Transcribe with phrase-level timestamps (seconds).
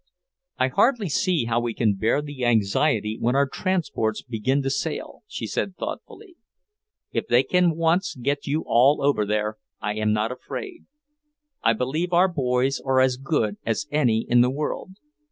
[0.57, 5.21] "I hardly see how we can bear the anxiety when our transports begin to sail,"
[5.27, 6.37] she said thoughtfully.
[7.11, 10.85] "If they can once get you all over there, I am not afraid;
[11.61, 14.93] I believe our boys are as good as any in the world.